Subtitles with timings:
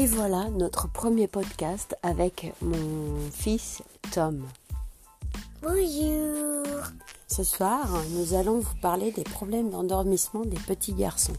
[0.00, 3.82] Et voilà notre premier podcast avec mon fils
[4.12, 4.46] Tom.
[5.60, 6.64] Bonjour.
[7.28, 11.36] Ce soir, nous allons vous parler des problèmes d'endormissement des petits garçons.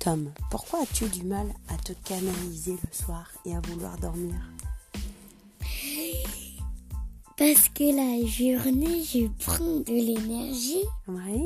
[0.00, 4.34] Tom, pourquoi as-tu du mal à te canaliser le soir et à vouloir dormir?
[7.38, 11.44] Parce que la journée, je prends de l'énergie Oui.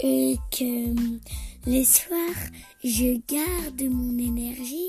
[0.00, 1.16] et que
[1.66, 2.34] le soir,
[2.84, 4.86] je garde mon énergie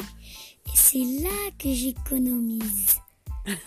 [0.68, 2.98] et c'est là que j'économise.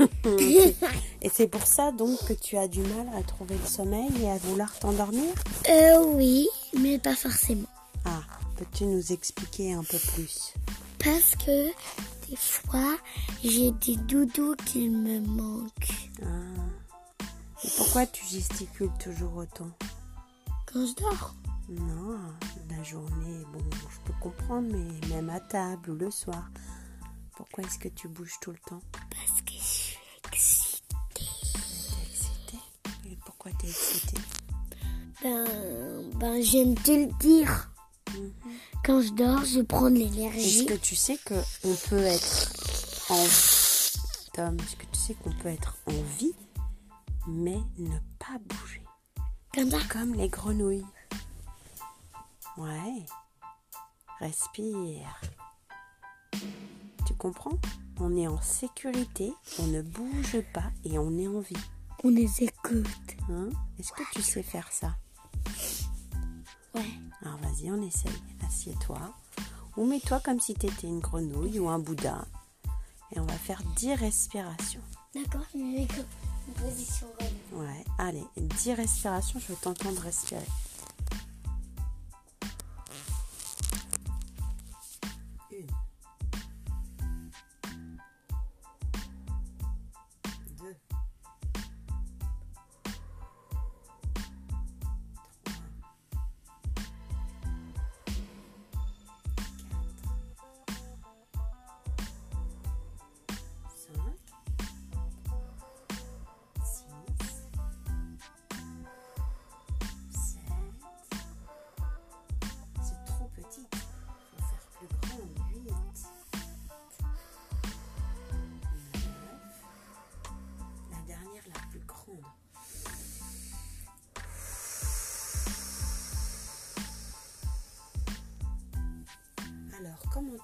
[1.23, 4.31] Et c'est pour ça donc que tu as du mal à trouver le sommeil et
[4.31, 5.33] à vouloir t'endormir?
[5.71, 6.47] Euh oui,
[6.79, 7.69] mais pas forcément.
[8.05, 8.23] Ah,
[8.57, 10.53] peux-tu nous expliquer un peu plus?
[11.03, 11.69] Parce que
[12.29, 12.97] des fois,
[13.43, 17.25] j'ai des doudous qui me manquent Ah.
[17.65, 19.71] Et pourquoi tu gesticules toujours autant?
[20.71, 21.35] Quand je dors.
[21.71, 22.19] Non,
[22.81, 23.59] la journée, bon,
[23.91, 26.51] je peux comprendre, mais même à table ou le soir.
[27.37, 28.81] Pourquoi est-ce que tu bouges tout le temps?
[28.93, 29.99] Parce que je suis
[30.33, 30.85] excitée.
[31.15, 31.25] T'es
[32.11, 33.11] excitée?
[33.11, 34.23] Et pourquoi t'es excitée?
[35.23, 35.45] Ben,
[36.15, 37.71] ben, de te le dire.
[38.15, 38.33] Mhm.
[38.83, 40.67] Quand je dors, je prends de Est-ce l'énergie.
[40.67, 42.53] que tu sais que on peut être
[43.11, 43.27] en
[44.33, 46.35] Tom, est-ce que tu sais qu'on peut être en vie,
[47.29, 48.83] mais ne pas bouger?
[49.55, 49.79] Comme ça?
[49.91, 50.87] Comme les grenouilles.
[52.61, 53.07] Ouais.
[54.19, 55.19] Respire.
[57.07, 57.59] Tu comprends?
[57.99, 61.57] On est en sécurité, on ne bouge pas et on est en vie.
[62.05, 63.17] On les écoute.
[63.31, 63.49] Hein?
[63.79, 64.95] Est-ce que tu sais faire ça?
[66.75, 66.91] Ouais.
[67.23, 68.13] Alors vas-y, on essaye.
[68.47, 69.01] Assieds-toi.
[69.79, 72.27] Ou mets-toi comme si tu étais une grenouille ou un bouddha.
[73.13, 74.83] Et on va faire 10 respirations.
[75.15, 76.05] D'accord, je me mets comme
[76.51, 77.35] en position reine.
[77.53, 80.45] Ouais, allez, 10 respirations, je veux t'entendre respirer.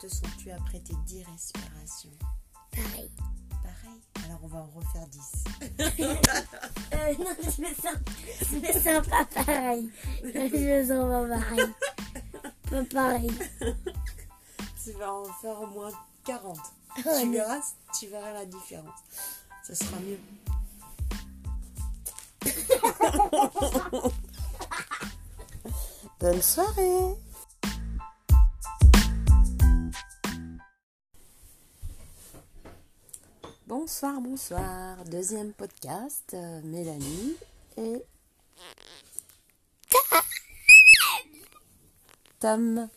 [0.06, 2.10] Te sens-tu après tes 10 respirations
[2.70, 3.10] Pareil.
[3.50, 4.00] Pareil?
[4.24, 5.44] Alors, on va en refaire 10.
[6.92, 7.96] Euh, non, je me sens,
[8.40, 9.90] je me sens pas pareil.
[10.22, 11.74] Je me sens pas pareil.
[12.70, 13.32] Pas pareil.
[14.82, 15.90] Tu vas en faire au moins
[16.24, 16.56] 40.
[16.56, 17.22] Ouais.
[17.22, 17.60] Tu verras,
[17.98, 19.00] tu verras la différence.
[19.66, 20.20] Ce sera mieux.
[26.20, 27.25] Bonne soirée.
[33.86, 35.04] Bonsoir, bonsoir.
[35.04, 37.36] Deuxième podcast, euh, Mélanie
[37.76, 38.02] et
[42.41, 42.88] Tom.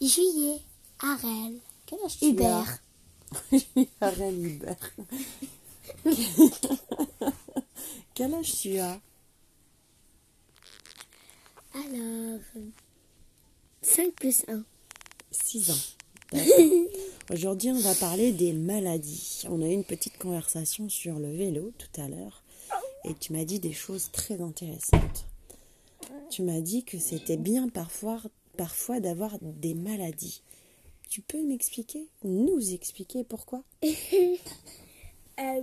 [0.00, 0.62] Juillet,
[1.00, 2.78] Arel, Quel âge tu as Hubert.
[4.00, 4.94] Arène Hubert.
[8.14, 8.98] Quel âge tu as
[11.74, 12.40] Alors,
[13.82, 14.62] 5 plus 1.
[15.32, 15.74] 6 ans.
[16.32, 16.48] D'accord.
[17.32, 19.44] Aujourd'hui, on va parler des maladies.
[19.48, 22.42] On a eu une petite conversation sur le vélo tout à l'heure
[23.04, 25.26] et tu m'as dit des choses très intéressantes.
[26.30, 28.20] Tu m'as dit que c'était bien parfois,
[28.58, 30.42] parfois d'avoir des maladies.
[31.08, 33.62] Tu peux m'expliquer, nous expliquer pourquoi?
[35.40, 35.62] Euh,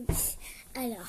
[0.75, 1.07] alors,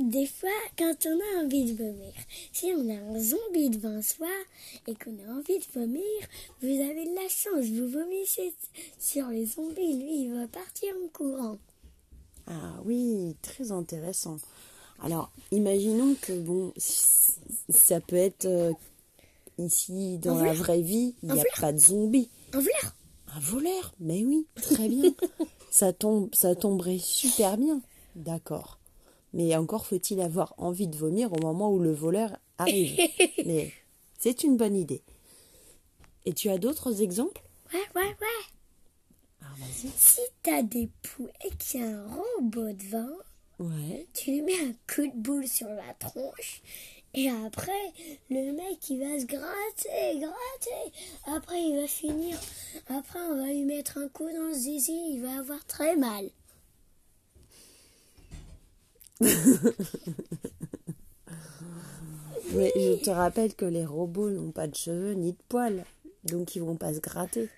[0.00, 2.12] des fois, quand on a envie de vomir,
[2.52, 4.28] si on a un zombie devant soi
[4.86, 6.02] et qu'on a envie de vomir,
[6.62, 8.54] vous avez de la chance, vous vomissez
[8.98, 11.58] sur le zombie, lui, il va partir en courant.
[12.46, 14.38] Ah oui, très intéressant.
[15.02, 18.72] Alors, imaginons que bon, ça peut être euh,
[19.58, 20.62] ici dans Un la voleur.
[20.64, 21.60] vraie vie, il Un n'y a voleur.
[21.60, 22.28] pas de zombies.
[22.54, 22.94] En voleur
[23.34, 25.14] Un voleur, mais oui, très bien.
[25.70, 27.80] ça tombe, ça tomberait super bien.
[28.16, 28.78] D'accord.
[29.32, 32.98] Mais encore faut-il avoir envie de vomir au moment où le voleur arrive.
[33.46, 33.72] Mais
[34.18, 35.02] c'est une bonne idée.
[36.26, 37.42] Et tu as d'autres exemples?
[37.72, 38.44] Ouais, ouais, ouais.
[39.42, 39.90] Ah, vas-y.
[39.96, 43.16] Si t'as des poux et qu'il y a un robot devant,
[43.58, 44.06] Ouais.
[44.14, 46.62] tu lui mets un coup de boule sur la tronche
[47.14, 47.92] Et après,
[48.30, 50.92] le mec, il va se gratter, gratter.
[51.26, 52.38] Après, il va finir.
[52.88, 55.12] Après, on va lui mettre un coup dans le zizi.
[55.12, 56.30] Il va avoir très mal.
[62.52, 65.84] Mais je te rappelle que les robots n'ont pas de cheveux ni de poils.
[66.24, 67.48] Donc ils vont pas se gratter.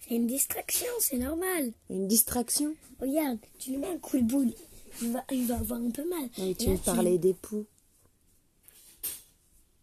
[0.00, 1.72] C'est une distraction, c'est normal.
[1.88, 2.74] Une distraction?
[3.00, 4.52] Regarde, tu lui mets un coup de boule.
[5.00, 6.28] Il va, il va avoir un peu mal.
[6.58, 7.64] Tu me parlais des poux?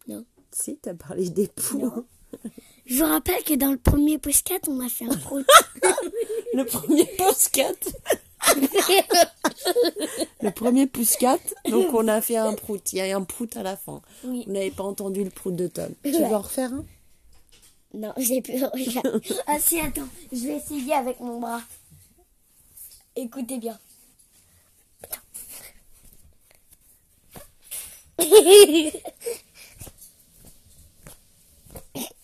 [0.08, 0.26] Non.
[0.52, 1.80] Si, t'as parlé des poux.
[1.80, 2.06] Non.
[2.86, 5.46] Je vous rappelle que dans le premier podcast, on a fait un prout.
[6.54, 7.74] Le premier pouscat.
[10.60, 11.40] Premier pouscat.
[11.70, 12.92] Donc on a fait un prout.
[12.92, 14.02] Il y a un prout à la fin.
[14.26, 14.44] Oui.
[14.46, 15.94] Vous n'avez pas entendu le prout de Tom.
[16.04, 16.84] Tu veux en refaire un?
[17.94, 18.62] Non, j'ai plus.
[18.64, 19.22] Regarde.
[19.48, 20.08] Ah si, attends.
[20.34, 21.62] Je vais essayer avec mon bras.
[23.16, 23.80] Écoutez bien.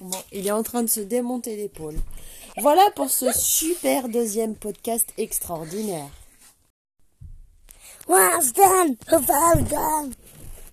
[0.02, 1.96] Bon, il est en train de se démonter l'épaule.
[2.58, 6.10] Voilà pour ce super deuxième podcast extraordinaire.
[8.08, 10.16] Well done, well done.